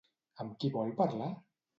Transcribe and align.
Amb 0.43 0.55
qui 0.63 0.71
vol 0.77 0.89
parlar? 1.01 1.29